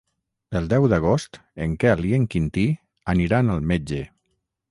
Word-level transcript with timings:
El 0.59 0.69
deu 0.69 0.87
d'agost 0.93 1.37
en 1.65 1.75
Quel 1.83 2.01
i 2.11 2.15
en 2.19 2.25
Quintí 2.35 2.65
aniran 3.15 3.55
al 3.57 3.63
metge. 3.73 4.01